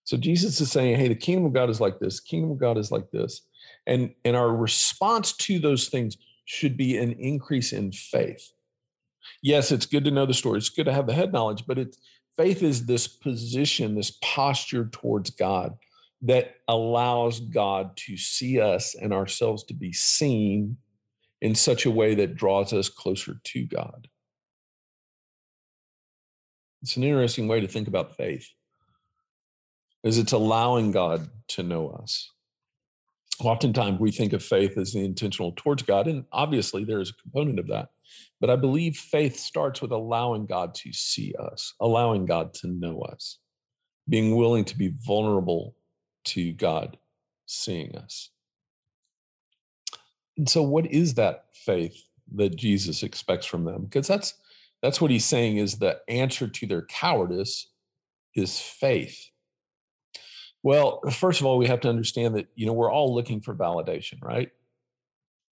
So 0.03 0.17
Jesus 0.17 0.59
is 0.59 0.71
saying, 0.71 0.97
hey, 0.97 1.07
the 1.07 1.15
kingdom 1.15 1.45
of 1.45 1.53
God 1.53 1.69
is 1.69 1.79
like 1.79 1.99
this, 1.99 2.19
kingdom 2.19 2.51
of 2.51 2.57
God 2.57 2.77
is 2.77 2.91
like 2.91 3.09
this. 3.11 3.41
And, 3.87 4.13
and 4.25 4.35
our 4.35 4.53
response 4.55 5.33
to 5.33 5.59
those 5.59 5.89
things 5.89 6.17
should 6.45 6.75
be 6.75 6.97
an 6.97 7.13
increase 7.13 7.71
in 7.71 7.91
faith. 7.91 8.51
Yes, 9.41 9.71
it's 9.71 9.85
good 9.85 10.03
to 10.05 10.11
know 10.11 10.25
the 10.25 10.33
story. 10.33 10.57
It's 10.57 10.69
good 10.69 10.85
to 10.85 10.93
have 10.93 11.07
the 11.07 11.13
head 11.13 11.31
knowledge, 11.31 11.65
but 11.67 11.77
it's 11.77 11.97
faith 12.35 12.63
is 12.63 12.85
this 12.85 13.07
position, 13.07 13.95
this 13.95 14.17
posture 14.21 14.89
towards 14.91 15.29
God 15.29 15.77
that 16.23 16.55
allows 16.67 17.39
God 17.39 17.95
to 17.97 18.17
see 18.17 18.59
us 18.59 18.95
and 18.95 19.13
ourselves 19.13 19.63
to 19.65 19.73
be 19.73 19.91
seen 19.91 20.77
in 21.41 21.55
such 21.55 21.85
a 21.85 21.91
way 21.91 22.15
that 22.15 22.35
draws 22.35 22.73
us 22.73 22.89
closer 22.89 23.35
to 23.43 23.63
God. 23.65 24.07
It's 26.83 26.97
an 26.97 27.03
interesting 27.03 27.47
way 27.47 27.61
to 27.61 27.67
think 27.67 27.87
about 27.87 28.15
faith. 28.15 28.47
Is 30.03 30.17
it's 30.17 30.31
allowing 30.31 30.91
God 30.91 31.29
to 31.49 31.63
know 31.63 31.89
us. 31.89 32.31
Oftentimes 33.39 33.99
we 33.99 34.11
think 34.11 34.33
of 34.33 34.43
faith 34.43 34.77
as 34.77 34.93
the 34.93 35.03
intentional 35.03 35.53
towards 35.55 35.83
God, 35.83 36.07
and 36.07 36.25
obviously 36.31 36.83
there 36.83 37.01
is 37.01 37.09
a 37.09 37.21
component 37.21 37.59
of 37.59 37.67
that. 37.67 37.89
But 38.39 38.49
I 38.49 38.55
believe 38.55 38.97
faith 38.97 39.37
starts 39.37 39.81
with 39.81 39.91
allowing 39.91 40.45
God 40.45 40.73
to 40.75 40.91
see 40.91 41.33
us, 41.39 41.73
allowing 41.79 42.25
God 42.25 42.53
to 42.55 42.67
know 42.67 43.01
us, 43.01 43.37
being 44.09 44.35
willing 44.35 44.65
to 44.65 44.77
be 44.77 44.93
vulnerable 45.05 45.75
to 46.25 46.51
God 46.53 46.97
seeing 47.45 47.95
us. 47.95 48.29
And 50.37 50.49
so 50.49 50.63
what 50.63 50.87
is 50.87 51.15
that 51.15 51.45
faith 51.53 51.95
that 52.35 52.55
Jesus 52.55 53.03
expects 53.03 53.45
from 53.45 53.63
them? 53.63 53.83
Because 53.83 54.07
that's 54.07 54.33
that's 54.81 54.99
what 54.99 55.11
he's 55.11 55.25
saying 55.25 55.57
is 55.57 55.77
the 55.77 55.99
answer 56.07 56.47
to 56.47 56.65
their 56.65 56.81
cowardice 56.83 57.67
is 58.35 58.59
faith. 58.59 59.30
Well, 60.63 61.01
first 61.11 61.39
of 61.39 61.45
all, 61.45 61.57
we 61.57 61.67
have 61.67 61.81
to 61.81 61.89
understand 61.89 62.35
that 62.35 62.47
you 62.55 62.65
know 62.65 62.73
we're 62.73 62.91
all 62.91 63.13
looking 63.13 63.41
for 63.41 63.55
validation, 63.55 64.21
right? 64.21 64.49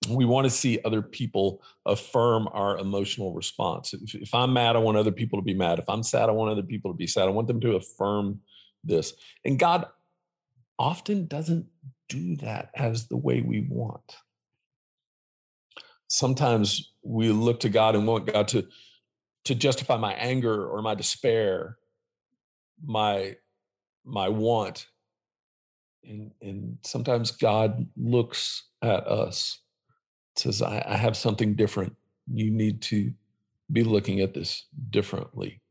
We 0.10 0.25
want 0.25 0.46
to 0.46 0.50
see 0.50 0.80
other 0.86 1.01
people 1.01 1.62
affirm 1.86 2.48
our 2.54 2.78
emotional 2.78 3.34
response. 3.34 3.94
If, 3.94 4.16
if 4.16 4.34
I'm 4.34 4.54
mad, 4.54 4.75
I 4.75 4.80
want 4.80 4.98
other 4.98 5.12
people 5.12 5.39
to 5.39 5.44
be 5.44 5.54
mad. 5.54 5.78
If 5.78 5.89
I'm 5.89 6.04
sad, 6.04 6.30
I 6.30 6.32
want 6.32 6.51
other 6.51 6.63
people 6.63 6.92
to 6.92 6.98
be 6.98 7.08
sad. 7.08 7.28
I 7.28 7.32
want 7.32 7.48
them 7.48 7.60
to 7.62 7.75
affirm 7.75 8.39
this. 8.84 9.13
And 9.44 9.60
God 9.60 9.88
often 10.78 11.28
doesn't 11.28 11.68
do 12.08 12.38
that 12.38 12.72
as 12.75 13.08
the 13.08 13.18
way 13.18 13.42
we 13.42 13.68
want 13.70 14.16
sometimes 16.10 16.92
we 17.04 17.30
look 17.30 17.62
to 17.62 17.70
God 17.70 17.96
and 17.96 18.06
want 18.06 18.32
God 18.32 18.50
to 18.50 18.68
to 19.46 19.56
justify 19.56 19.96
my 19.96 20.13
anger 20.13 20.68
or 20.68 20.82
my 20.82 20.96
despair, 20.96 21.78
my 22.84 23.38
my 24.04 24.28
want. 24.28 24.88
And 26.03 26.32
and 26.41 26.77
sometimes 26.84 27.32
God 27.32 27.86
looks 27.98 28.63
at 28.82 29.06
us, 29.08 29.60
says, 30.36 30.62
I, 30.62 30.84
I 30.88 30.98
have 30.98 31.18
something 31.18 31.56
different. 31.56 31.96
You 32.32 32.51
need 32.51 32.82
to 32.84 33.12
be 33.72 33.84
looking 33.84 34.22
at 34.22 34.34
this 34.34 34.65
differently. 34.89 35.62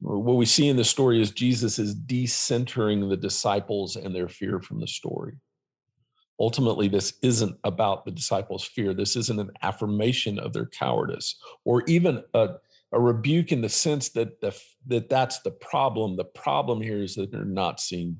What 0.00 0.36
we 0.36 0.44
see 0.44 0.68
in 0.68 0.76
the 0.76 0.84
story 0.84 1.22
is 1.22 1.30
Jesus 1.30 1.78
is 1.78 1.94
decentering 1.94 3.08
the 3.08 3.16
disciples 3.16 3.96
and 3.96 4.14
their 4.14 4.28
fear 4.28 4.60
from 4.60 4.80
the 4.80 4.86
story 4.86 5.38
ultimately 6.38 6.88
this 6.88 7.14
isn't 7.22 7.56
about 7.64 8.04
the 8.04 8.10
disciples 8.10 8.64
fear 8.64 8.92
this 8.92 9.16
isn't 9.16 9.40
an 9.40 9.50
affirmation 9.62 10.38
of 10.38 10.52
their 10.52 10.66
cowardice 10.66 11.36
or 11.64 11.82
even 11.86 12.22
a, 12.34 12.48
a 12.92 13.00
rebuke 13.00 13.52
in 13.52 13.60
the 13.60 13.68
sense 13.68 14.10
that 14.10 14.40
the, 14.40 14.56
that 14.86 15.08
that's 15.08 15.40
the 15.40 15.50
problem 15.50 16.16
the 16.16 16.24
problem 16.24 16.80
here 16.80 17.02
is 17.02 17.14
that 17.14 17.30
they're 17.30 17.44
not 17.44 17.80
seeing 17.80 18.18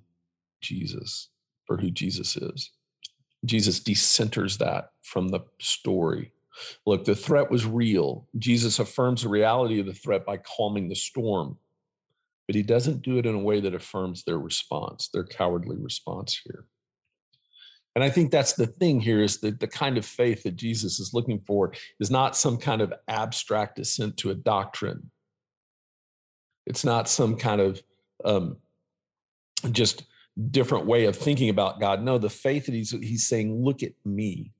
jesus 0.60 1.30
for 1.66 1.76
who 1.76 1.90
jesus 1.90 2.36
is. 2.36 2.70
Jesus 3.44 3.80
decenters 3.80 4.58
that 4.58 4.90
from 5.02 5.28
the 5.28 5.40
story. 5.60 6.32
Look 6.86 7.04
the 7.04 7.14
threat 7.14 7.50
was 7.50 7.66
real. 7.66 8.26
Jesus 8.38 8.78
affirms 8.78 9.22
the 9.22 9.28
reality 9.28 9.78
of 9.78 9.86
the 9.86 9.92
threat 9.92 10.24
by 10.24 10.38
calming 10.38 10.88
the 10.88 10.96
storm 10.96 11.58
but 12.46 12.54
he 12.54 12.62
doesn't 12.62 13.02
do 13.02 13.18
it 13.18 13.26
in 13.26 13.34
a 13.34 13.40
way 13.40 13.60
that 13.60 13.74
affirms 13.74 14.24
their 14.24 14.38
response 14.38 15.08
their 15.08 15.24
cowardly 15.24 15.76
response 15.76 16.40
here. 16.44 16.66
And 17.94 18.04
I 18.04 18.10
think 18.10 18.30
that's 18.30 18.52
the 18.52 18.66
thing 18.66 19.00
here 19.00 19.22
is 19.22 19.38
that 19.38 19.58
the 19.58 19.66
kind 19.66 19.96
of 19.96 20.04
faith 20.04 20.42
that 20.42 20.56
Jesus 20.56 21.00
is 21.00 21.14
looking 21.14 21.40
for 21.40 21.72
is 21.98 22.10
not 22.10 22.36
some 22.36 22.58
kind 22.58 22.82
of 22.82 22.92
abstract 23.08 23.78
assent 23.78 24.18
to 24.18 24.30
a 24.30 24.34
doctrine. 24.34 25.10
It's 26.66 26.84
not 26.84 27.08
some 27.08 27.36
kind 27.36 27.60
of 27.60 27.82
um, 28.22 28.58
just 29.70 30.04
different 30.50 30.86
way 30.86 31.06
of 31.06 31.16
thinking 31.16 31.48
about 31.48 31.80
God. 31.80 32.02
No, 32.02 32.18
the 32.18 32.30
faith 32.30 32.66
that 32.66 32.74
he's 32.74 32.90
he's 32.90 33.26
saying, 33.26 33.64
look 33.64 33.82
at 33.82 33.92
me. 34.04 34.52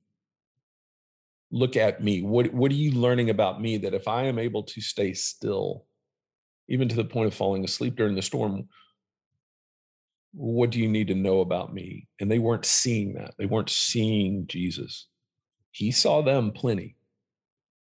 Look 1.51 1.75
at 1.77 2.03
me. 2.03 2.21
What 2.21 2.53
what 2.53 2.71
are 2.71 2.75
you 2.75 2.91
learning 2.91 3.29
about 3.29 3.61
me 3.61 3.77
that 3.77 3.93
if 3.93 4.07
I 4.07 4.23
am 4.23 4.39
able 4.39 4.63
to 4.63 4.81
stay 4.81 5.13
still, 5.13 5.85
even 6.67 6.89
to 6.89 6.95
the 6.95 7.05
point 7.05 7.27
of 7.27 7.33
falling 7.33 7.63
asleep 7.63 7.95
during 7.95 8.15
the 8.15 8.21
storm, 8.21 8.67
what 10.33 10.71
do 10.71 10.79
you 10.79 10.87
need 10.87 11.07
to 11.07 11.15
know 11.15 11.41
about 11.41 11.73
me? 11.73 12.07
And 12.19 12.29
they 12.29 12.39
weren't 12.39 12.65
seeing 12.65 13.13
that. 13.13 13.35
They 13.37 13.45
weren't 13.45 13.69
seeing 13.69 14.47
Jesus. 14.47 15.07
He 15.71 15.91
saw 15.91 16.21
them 16.21 16.51
plenty. 16.51 16.95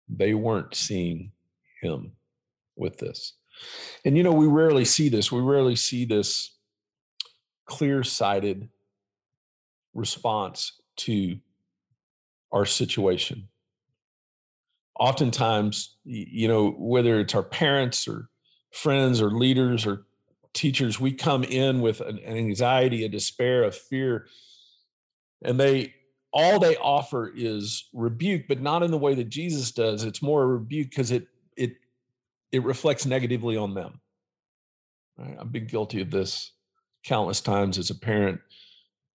They 0.08 0.34
weren't 0.34 0.74
seeing 0.74 1.32
him 1.80 2.12
with 2.76 2.98
this. 2.98 3.34
And 4.04 4.16
you 4.16 4.22
know, 4.22 4.32
we 4.32 4.46
rarely 4.46 4.84
see 4.84 5.08
this. 5.08 5.32
We 5.32 5.40
rarely 5.40 5.76
see 5.76 6.04
this 6.04 6.56
clear 7.70 8.02
sighted 8.02 8.68
response 9.94 10.80
to 10.96 11.38
our 12.52 12.66
situation. 12.66 13.48
Oftentimes, 14.98 15.96
you 16.04 16.48
know, 16.48 16.72
whether 16.72 17.20
it's 17.20 17.34
our 17.34 17.44
parents 17.44 18.08
or 18.08 18.28
friends 18.72 19.22
or 19.22 19.30
leaders 19.30 19.86
or 19.86 20.04
teachers, 20.52 20.98
we 20.98 21.12
come 21.12 21.44
in 21.44 21.80
with 21.80 22.00
an, 22.00 22.18
an 22.18 22.36
anxiety, 22.36 23.04
a 23.04 23.08
despair, 23.08 23.62
a 23.62 23.70
fear, 23.70 24.26
and 25.42 25.58
they 25.58 25.94
all 26.32 26.58
they 26.58 26.76
offer 26.76 27.32
is 27.34 27.88
rebuke, 27.92 28.42
but 28.48 28.60
not 28.60 28.82
in 28.82 28.90
the 28.90 28.98
way 28.98 29.14
that 29.14 29.28
Jesus 29.28 29.70
does. 29.72 30.04
It's 30.04 30.22
more 30.22 30.42
a 30.42 30.46
rebuke 30.46 30.90
because 30.90 31.12
it 31.12 31.28
it 31.56 31.76
it 32.52 32.64
reflects 32.64 33.06
negatively 33.06 33.56
on 33.56 33.74
them. 33.74 34.00
Right? 35.16 35.36
I've 35.40 35.52
been 35.52 35.66
guilty 35.66 36.02
of 36.02 36.10
this 36.10 36.52
countless 37.04 37.40
times 37.40 37.78
as 37.78 37.90
a 37.90 37.94
parent 37.94 38.40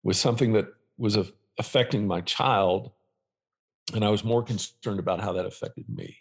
with 0.02 0.16
something 0.16 0.52
that 0.52 0.66
was 0.98 1.16
a, 1.16 1.26
affecting 1.58 2.06
my 2.06 2.20
child, 2.22 2.90
and 3.94 4.04
I 4.04 4.10
was 4.10 4.24
more 4.24 4.42
concerned 4.42 4.98
about 4.98 5.20
how 5.20 5.32
that 5.32 5.46
affected 5.46 5.88
me, 5.88 6.16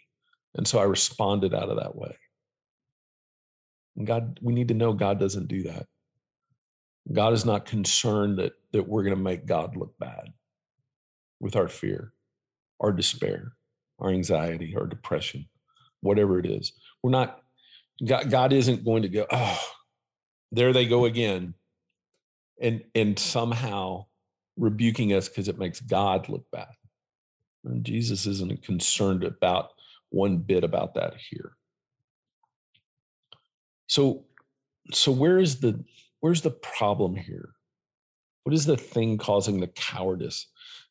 and 0.54 0.66
so 0.66 0.78
I 0.78 0.84
responded 0.84 1.54
out 1.54 1.68
of 1.68 1.78
that 1.78 1.96
way. 1.96 2.16
And 3.96 4.06
God, 4.06 4.38
we 4.42 4.52
need 4.52 4.68
to 4.68 4.74
know 4.74 4.92
God 4.92 5.20
doesn't 5.20 5.48
do 5.48 5.62
that. 5.64 5.86
God 7.12 7.32
is 7.32 7.44
not 7.44 7.66
concerned 7.66 8.38
that 8.38 8.52
that 8.72 8.88
we're 8.88 9.02
going 9.02 9.16
to 9.16 9.22
make 9.22 9.46
God 9.46 9.76
look 9.76 9.96
bad 9.98 10.32
with 11.38 11.54
our 11.54 11.68
fear, 11.68 12.12
our 12.80 12.92
despair, 12.92 13.52
our 13.98 14.10
anxiety, 14.10 14.74
our 14.76 14.86
depression, 14.86 15.46
whatever 16.00 16.38
it 16.38 16.46
is. 16.46 16.72
We're 17.02 17.10
not 17.10 17.40
God, 18.04 18.30
God 18.30 18.52
isn't 18.52 18.84
going 18.84 19.02
to 19.02 19.08
go, 19.08 19.26
oh, 19.30 19.62
there 20.54 20.72
they 20.72 20.86
go 20.86 21.04
again. 21.04 21.54
And 22.60 22.84
and 22.94 23.18
somehow 23.18 24.06
rebuking 24.56 25.12
us 25.12 25.28
because 25.28 25.48
it 25.48 25.58
makes 25.58 25.80
God 25.80 26.28
look 26.28 26.44
bad. 26.52 26.68
And 27.64 27.84
Jesus 27.84 28.26
isn't 28.26 28.62
concerned 28.62 29.24
about 29.24 29.70
one 30.10 30.38
bit 30.38 30.62
about 30.64 30.94
that 30.94 31.14
here. 31.16 31.56
So 33.88 34.24
so 34.92 35.12
where 35.12 35.38
is 35.38 35.60
the 35.60 35.84
where's 36.20 36.42
the 36.42 36.50
problem 36.50 37.16
here? 37.16 37.50
What 38.44 38.54
is 38.54 38.66
the 38.66 38.76
thing 38.76 39.18
causing 39.18 39.60
the 39.60 39.68
cowardice? 39.68 40.46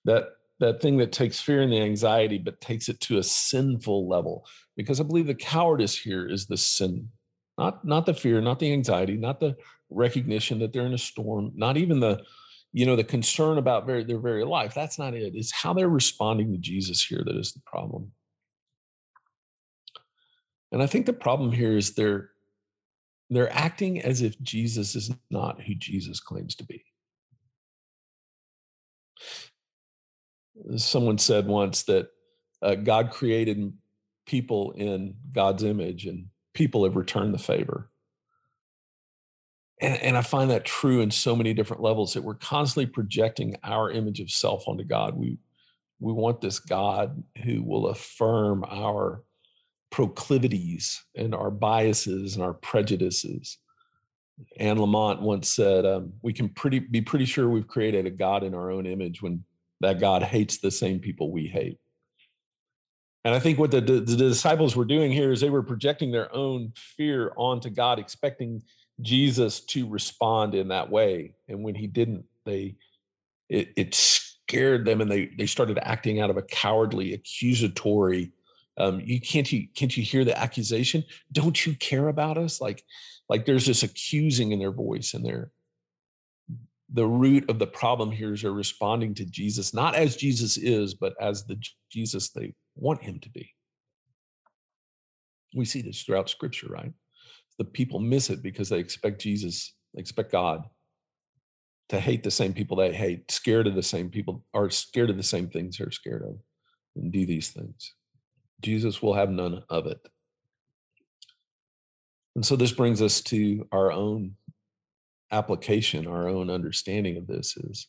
That 0.05 0.29
that 0.60 0.82
thing 0.82 0.98
that 0.98 1.12
takes 1.12 1.39
fear 1.39 1.62
and 1.62 1.72
the 1.72 1.82
anxiety, 1.82 2.38
but 2.38 2.62
takes 2.62 2.89
it 2.89 3.00
to 3.01 3.17
a 3.17 3.24
sinful 3.24 4.08
level. 4.08 4.46
Because 4.75 5.00
I 5.00 5.03
believe 5.03 5.27
the 5.27 5.36
cowardice 5.36 5.98
here 5.98 6.27
is 6.27 6.46
the 6.46 6.58
sin, 6.58 7.10
not 7.57 7.86
not 7.86 8.05
the 8.05 8.13
fear, 8.13 8.41
not 8.41 8.60
the 8.60 8.72
anxiety, 8.72 9.17
not 9.17 9.39
the 9.39 9.55
recognition 9.89 10.60
that 10.60 10.74
they're 10.74 10.86
in 10.86 10.93
a 10.93 10.98
storm, 10.98 11.51
not 11.55 11.77
even 11.77 12.00
the, 12.00 12.22
you 12.72 12.86
know, 12.86 12.95
the 12.95 13.03
concern 13.03 13.57
about 13.57 13.86
very, 13.86 14.03
their 14.03 14.19
very 14.19 14.43
life. 14.43 14.74
That's 14.74 14.98
not 14.98 15.13
it. 15.13 15.36
It's 15.36 15.51
how 15.51 15.74
they're 15.74 15.89
responding 15.89 16.51
to 16.51 16.57
Jesus 16.57 17.03
here 17.03 17.22
that 17.25 17.38
is 17.38 17.53
the 17.53 17.62
problem. 17.65 18.12
And 20.72 20.81
I 20.81 20.88
think 20.88 21.05
the 21.05 21.13
problem 21.13 21.51
here 21.51 21.77
is 21.77 21.93
they're 21.93 22.31
they're 23.29 23.53
acting 23.53 24.01
as 24.01 24.22
if 24.22 24.39
Jesus 24.41 24.95
is 24.95 25.12
not 25.29 25.62
who 25.62 25.75
Jesus 25.75 26.19
claims 26.19 26.55
to 26.55 26.65
be. 26.65 26.83
Someone 30.77 31.17
said 31.17 31.48
once 31.48 31.83
that 31.83 32.10
uh, 32.62 32.75
God 32.75 33.12
created 33.12 33.74
people 34.25 34.72
in 34.72 35.15
God's 35.33 35.63
image 35.63 36.05
and 36.05 36.27
people 36.53 36.83
have 36.83 36.95
returned 36.95 37.33
the 37.33 37.39
favor. 37.39 37.89
And, 39.81 39.98
and 40.01 40.17
I 40.17 40.22
find 40.22 40.50
that 40.51 40.65
true 40.65 41.01
in 41.01 41.12
so 41.12 41.36
many 41.36 41.53
different 41.53 41.83
levels 41.83 42.13
that 42.13 42.24
we're 42.24 42.36
constantly 42.36 42.86
projecting 42.86 43.57
our 43.63 43.91
image 43.91 44.19
of 44.19 44.31
self 44.31 44.67
onto 44.67 44.83
God. 44.83 45.15
We 45.15 45.38
we 46.00 46.12
want 46.12 46.41
this 46.41 46.60
God 46.60 47.24
who 47.43 47.63
will 47.63 47.88
affirm 47.88 48.65
our 48.69 49.24
proclivities 49.89 51.01
and 51.15 51.33
our 51.33 51.50
biases 51.50 52.36
and 52.36 52.43
our 52.43 52.53
prejudices. 52.53 53.57
Anne 54.57 54.77
Lamott 54.77 55.22
once 55.22 55.48
said, 55.50 55.86
um, 55.86 56.13
"We 56.22 56.33
can 56.33 56.50
pretty 56.50 56.79
be 56.79 57.01
pretty 57.01 57.25
sure 57.25 57.50
we've 57.50 57.67
created 57.67 58.05
a 58.05 58.12
God 58.12 58.43
in 58.43 58.53
our 58.53 58.72
own 58.72 58.86
image 58.86 59.22
when 59.22 59.43
that 59.79 60.00
God 60.00 60.24
hates 60.24 60.57
the 60.57 60.72
same 60.72 61.00
people 61.00 61.31
we 61.31 61.48
hate." 61.48 61.79
And 63.25 63.33
I 63.33 63.39
think 63.39 63.57
what 63.57 63.71
the, 63.71 63.81
the, 63.81 64.01
the 64.01 64.17
disciples 64.17 64.75
were 64.75 64.86
doing 64.86 65.12
here 65.12 65.31
is 65.31 65.39
they 65.39 65.49
were 65.49 65.63
projecting 65.63 66.12
their 66.12 66.33
own 66.36 66.73
fear 66.75 67.31
onto 67.38 67.69
God, 67.69 67.97
expecting 67.97 68.62
Jesus 69.01 69.62
to 69.62 69.88
respond 69.88 70.55
in 70.55 70.67
that 70.69 70.89
way. 70.89 71.36
And 71.47 71.63
when 71.63 71.75
he 71.75 71.88
didn't, 71.88 72.25
they 72.45 72.75
it, 73.49 73.69
it 73.75 73.95
scared 73.95 74.86
them, 74.86 75.01
and 75.01 75.09
they 75.09 75.27
they 75.38 75.45
started 75.45 75.79
acting 75.81 76.19
out 76.19 76.29
of 76.29 76.38
a 76.38 76.41
cowardly, 76.41 77.13
accusatory 77.13 78.31
um, 78.77 79.01
you 79.03 79.21
can't 79.21 79.51
you 79.51 79.67
can't 79.75 79.95
you 79.95 80.03
hear 80.03 80.25
the 80.25 80.38
accusation 80.38 81.03
don't 81.31 81.65
you 81.65 81.75
care 81.75 82.07
about 82.07 82.38
us 82.38 82.59
like 82.59 82.83
like 83.29 83.45
there's 83.45 83.65
this 83.65 83.83
accusing 83.83 84.51
in 84.51 84.59
their 84.59 84.71
voice 84.71 85.13
and 85.13 85.25
they're 85.25 85.51
the 86.91 87.05
root 87.05 87.49
of 87.49 87.59
the 87.59 87.67
problem 87.67 88.12
here 88.12 88.33
is 88.33 88.41
they're 88.41 88.51
responding 88.51 89.13
to 89.13 89.25
jesus 89.25 89.73
not 89.73 89.95
as 89.95 90.15
jesus 90.15 90.57
is 90.57 90.93
but 90.93 91.13
as 91.21 91.45
the 91.45 91.57
jesus 91.91 92.29
they 92.29 92.53
want 92.75 93.01
him 93.01 93.19
to 93.19 93.29
be. 93.29 93.51
We 95.55 95.65
see 95.65 95.81
this 95.81 96.01
throughout 96.01 96.29
scripture 96.29 96.67
right? 96.69 96.93
The 97.59 97.65
people 97.65 97.99
miss 97.99 98.29
it 98.29 98.41
because 98.41 98.69
they 98.69 98.79
expect 98.79 99.21
jesus 99.21 99.73
they 99.93 100.01
expect 100.01 100.31
god 100.31 100.63
to 101.89 101.99
hate 101.99 102.23
the 102.23 102.31
same 102.31 102.53
people 102.53 102.77
they 102.77 102.91
hate 102.91 103.29
scared 103.29 103.67
of 103.67 103.75
the 103.75 103.83
same 103.83 104.09
people 104.09 104.43
are 104.53 104.69
scared 104.69 105.12
of 105.12 105.17
the 105.17 105.23
same 105.23 105.49
things 105.49 105.77
they're 105.77 105.91
scared 105.91 106.23
of 106.23 106.39
and 106.95 107.12
do 107.12 107.25
these 107.25 107.49
things. 107.49 107.93
Jesus 108.62 109.01
will 109.01 109.13
have 109.13 109.29
none 109.29 109.63
of 109.69 109.88
it. 109.88 109.99
And 112.36 112.45
so 112.45 112.55
this 112.55 112.71
brings 112.71 113.01
us 113.01 113.21
to 113.21 113.67
our 113.71 113.91
own 113.91 114.36
application, 115.31 116.07
our 116.07 116.27
own 116.27 116.49
understanding 116.49 117.17
of 117.17 117.27
this 117.27 117.57
is 117.57 117.88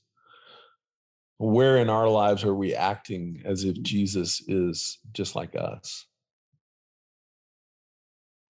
where 1.39 1.79
in 1.79 1.91
our 1.91 2.09
lives 2.09 2.45
are 2.45 2.55
we 2.55 2.75
acting 2.75 3.43
as 3.45 3.65
if 3.65 3.81
Jesus 3.83 4.41
is 4.49 4.99
just 5.13 5.35
like 5.35 5.57
us? 5.57 6.07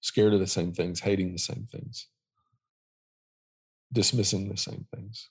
Scared 0.01 0.35
of 0.35 0.40
the 0.40 0.47
same 0.47 0.73
things, 0.73 1.01
hating 1.01 1.33
the 1.33 1.38
same 1.38 1.66
things, 1.70 2.09
dismissing 3.92 4.49
the 4.49 4.57
same 4.57 4.87
things. 4.94 5.31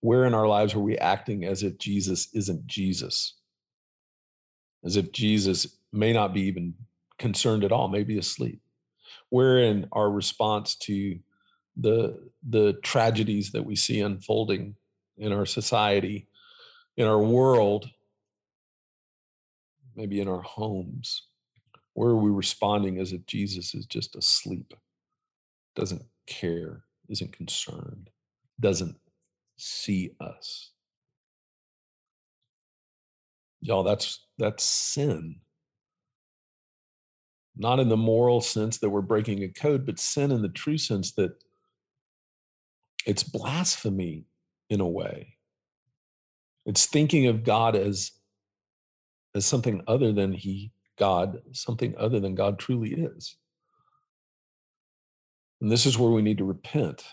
Where 0.00 0.24
in 0.24 0.34
our 0.34 0.48
lives 0.48 0.74
are 0.74 0.80
we 0.80 0.98
acting 0.98 1.44
as 1.44 1.62
if 1.62 1.78
Jesus 1.78 2.28
isn't 2.34 2.66
Jesus? 2.66 3.34
as 4.84 4.96
if 4.96 5.12
Jesus 5.12 5.78
may 5.92 6.12
not 6.12 6.34
be 6.34 6.42
even 6.42 6.74
concerned 7.18 7.64
at 7.64 7.72
all, 7.72 7.88
maybe 7.88 8.18
asleep. 8.18 8.60
Where 9.28 9.58
in 9.58 9.88
our 9.92 10.10
response 10.10 10.74
to 10.76 11.18
the 11.76 12.30
the 12.46 12.74
tragedies 12.82 13.52
that 13.52 13.64
we 13.64 13.76
see 13.76 14.00
unfolding 14.00 14.76
in 15.18 15.32
our 15.32 15.46
society, 15.46 16.28
in 16.96 17.06
our 17.06 17.22
world, 17.22 17.88
maybe 19.94 20.20
in 20.20 20.28
our 20.28 20.42
homes, 20.42 21.26
where 21.94 22.10
are 22.10 22.16
we 22.16 22.30
responding 22.30 22.98
as 22.98 23.12
if 23.12 23.26
Jesus 23.26 23.74
is 23.74 23.86
just 23.86 24.16
asleep, 24.16 24.72
doesn't 25.76 26.02
care, 26.26 26.84
isn't 27.08 27.32
concerned, 27.32 28.10
doesn't 28.60 28.96
see 29.56 30.12
us? 30.20 30.70
Y'all, 33.60 33.84
that's 33.84 34.26
that's 34.38 34.64
sin. 34.64 35.36
Not 37.54 37.78
in 37.78 37.88
the 37.88 37.96
moral 37.96 38.40
sense 38.40 38.78
that 38.78 38.90
we're 38.90 39.02
breaking 39.02 39.44
a 39.44 39.48
code, 39.48 39.84
but 39.84 40.00
sin 40.00 40.32
in 40.32 40.42
the 40.42 40.48
true 40.48 40.78
sense 40.78 41.12
that 41.12 41.32
it's 43.06 43.22
blasphemy 43.22 44.24
in 44.72 44.80
a 44.80 44.88
way. 44.88 45.36
It's 46.64 46.86
thinking 46.86 47.26
of 47.26 47.44
God 47.44 47.76
as 47.76 48.12
as 49.34 49.46
something 49.46 49.82
other 49.86 50.12
than 50.12 50.32
he 50.32 50.72
God, 50.98 51.40
something 51.52 51.94
other 51.96 52.20
than 52.20 52.34
God 52.34 52.58
truly 52.58 52.92
is. 52.92 53.36
And 55.60 55.70
this 55.70 55.86
is 55.86 55.98
where 55.98 56.10
we 56.10 56.22
need 56.22 56.38
to 56.38 56.44
repent. 56.44 57.04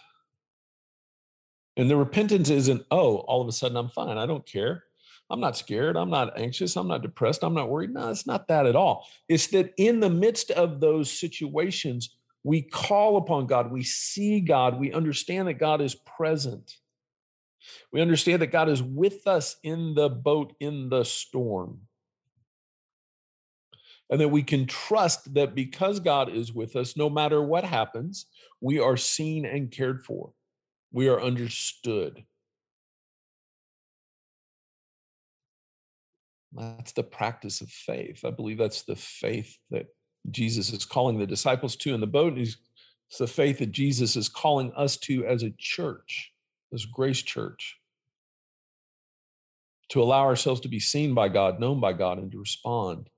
And 1.78 1.90
the 1.90 1.96
repentance 1.96 2.50
isn't, 2.50 2.86
oh, 2.92 3.18
all 3.18 3.42
of 3.42 3.48
a 3.48 3.52
sudden 3.52 3.78
I'm 3.78 3.90
fine. 3.90 4.18
I 4.18 4.26
don't 4.26 4.46
care. 4.46 4.84
I'm 5.30 5.40
not 5.40 5.56
scared. 5.56 5.96
I'm 5.96 6.10
not 6.10 6.38
anxious. 6.38 6.76
I'm 6.76 6.88
not 6.88 7.04
depressed. 7.04 7.44
I'm 7.44 7.54
not 7.54 7.70
worried. 7.70 7.94
No, 7.94 8.10
it's 8.10 8.28
not 8.28 8.48
that 8.48 8.66
at 8.66 8.76
all. 8.76 9.08
It's 9.30 9.48
that 9.48 9.74
in 9.78 10.00
the 10.00 10.10
midst 10.10 10.52
of 10.52 10.80
those 10.80 11.12
situations, 11.12 12.18
we 12.44 12.64
call 12.64 13.18
upon 13.18 13.48
God. 13.48 13.72
We 13.72 13.84
see 13.84 14.42
God. 14.42 14.80
We 14.80 14.92
understand 14.92 15.48
that 15.48 15.54
God 15.54 15.82
is 15.82 15.96
present. 15.96 16.78
We 17.92 18.02
understand 18.02 18.42
that 18.42 18.48
God 18.48 18.70
is 18.70 18.82
with 18.84 19.28
us 19.28 19.58
in 19.64 19.94
the 19.96 20.10
boat, 20.10 20.54
in 20.60 20.90
the 20.90 21.04
storm. 21.04 21.82
And 24.10 24.20
that 24.22 24.30
we 24.30 24.42
can 24.42 24.66
trust 24.66 25.34
that 25.36 25.54
because 25.54 26.00
God 26.00 26.30
is 26.36 26.52
with 26.52 26.76
us, 26.76 26.98
no 26.98 27.10
matter 27.10 27.44
what 27.44 27.64
happens, 27.64 28.26
we 28.60 28.80
are 28.80 28.98
seen 28.98 29.46
and 29.46 29.70
cared 29.70 30.04
for. 30.04 30.32
We 30.92 31.08
are 31.10 31.22
understood. 31.22 32.24
That's 36.54 36.94
the 36.94 37.04
practice 37.04 37.62
of 37.62 37.70
faith. 37.70 38.26
I 38.26 38.32
believe 38.32 38.58
that's 38.58 38.82
the 38.82 38.96
faith 38.96 39.56
that 39.70 39.86
Jesus 40.32 40.74
is 40.74 40.86
calling 40.86 41.20
the 41.20 41.28
disciples 41.28 41.76
to 41.78 41.94
in 41.94 42.02
the 42.02 42.08
boat. 42.08 42.38
It's 42.38 42.58
the 43.20 43.28
faith 43.28 43.60
that 43.60 43.72
Jesus 43.72 44.16
is 44.16 44.30
calling 44.30 44.72
us 44.76 44.98
to 44.98 45.26
as 45.26 45.44
a 45.44 45.54
church, 45.58 46.32
as 46.74 46.86
Grace 46.86 47.22
Church. 47.22 47.78
to 49.90 50.04
allow 50.04 50.22
ourselves 50.22 50.62
to 50.62 50.68
be 50.68 50.80
seen 50.80 51.16
by 51.16 51.30
God, 51.30 51.60
known 51.60 51.80
by 51.80 51.94
God, 51.94 52.20
and 52.20 52.32
to 52.32 52.40
respond 52.40 53.10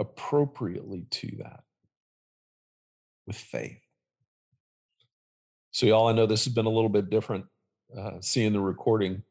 appropriately 0.00 1.06
to 1.10 1.28
that 1.38 1.60
with 3.26 3.36
faith. 3.36 3.78
So, 5.70 5.86
y'all, 5.86 6.08
I 6.08 6.12
know 6.12 6.26
this 6.26 6.44
has 6.44 6.52
been 6.52 6.66
a 6.66 6.70
little 6.70 6.88
bit 6.90 7.08
different 7.08 7.46
uh, 7.96 8.20
seeing 8.20 8.52
the 8.52 8.60
recording. 8.60 9.22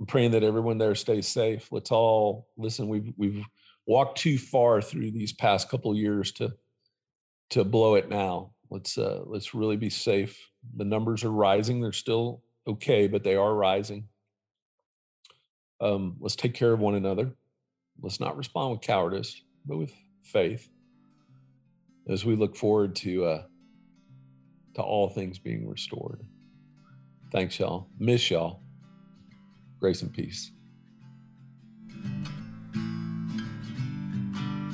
I'm 0.00 0.06
praying 0.06 0.32
that 0.32 0.42
everyone 0.42 0.78
there 0.78 0.94
stays 0.96 1.28
safe. 1.28 1.70
Let's 1.70 1.92
all 1.92 2.48
listen. 2.56 2.88
We've 2.88 3.12
we've 3.16 3.44
walked 3.86 4.18
too 4.18 4.38
far 4.38 4.82
through 4.82 5.12
these 5.12 5.32
past 5.32 5.68
couple 5.68 5.96
years 5.96 6.32
to 6.32 6.52
to 7.50 7.64
blow 7.64 7.94
it 7.94 8.08
now. 8.08 8.52
Let's 8.70 8.98
uh, 8.98 9.20
let's 9.24 9.54
really 9.54 9.76
be 9.76 9.90
safe. 9.90 10.36
The 10.76 10.84
numbers 10.84 11.24
are 11.24 11.30
rising. 11.30 11.80
They're 11.80 11.92
still 11.92 12.42
okay, 12.66 13.06
but 13.06 13.22
they 13.22 13.36
are 13.36 13.54
rising. 13.54 14.08
Um, 15.80 16.16
let's 16.20 16.36
take 16.36 16.54
care 16.54 16.72
of 16.72 16.80
one 16.80 16.94
another. 16.94 17.32
Let's 18.00 18.20
not 18.20 18.36
respond 18.36 18.72
with 18.72 18.80
cowardice, 18.80 19.42
but 19.66 19.76
with 19.76 19.92
faith. 20.22 20.68
As 22.08 22.24
we 22.24 22.36
look 22.36 22.56
forward 22.56 22.96
to 22.96 23.24
uh, 23.24 23.42
to 24.74 24.82
all 24.82 25.08
things 25.08 25.38
being 25.38 25.68
restored. 25.68 26.22
Thanks, 27.32 27.58
y'all. 27.58 27.88
Miss 27.98 28.30
y'all. 28.30 28.60
Grace 29.80 30.02
and 30.02 30.12
peace. 30.12 30.52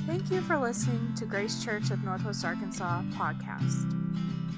Thank 0.06 0.30
you 0.30 0.40
for 0.42 0.58
listening 0.58 1.14
to 1.16 1.24
Grace 1.24 1.64
Church 1.64 1.90
of 1.90 2.02
Northwest 2.04 2.44
Arkansas 2.44 3.02
podcast. 3.12 4.09